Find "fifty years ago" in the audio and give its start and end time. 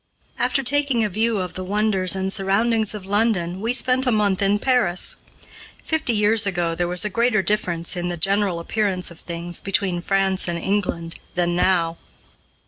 5.83-6.73